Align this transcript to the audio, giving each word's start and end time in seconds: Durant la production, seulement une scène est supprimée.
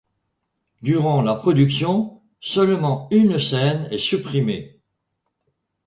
Durant 0.81 1.21
la 1.21 1.35
production, 1.35 2.23
seulement 2.39 3.07
une 3.11 3.37
scène 3.37 3.87
est 3.91 3.99
supprimée. 3.99 4.79